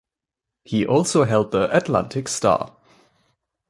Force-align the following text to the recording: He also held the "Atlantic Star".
He 0.63 0.83
also 0.83 1.25
held 1.25 1.51
the 1.51 1.69
"Atlantic 1.77 2.27
Star". 2.27 2.75